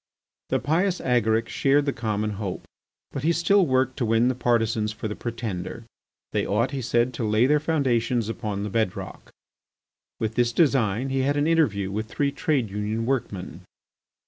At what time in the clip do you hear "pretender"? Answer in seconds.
5.15-5.85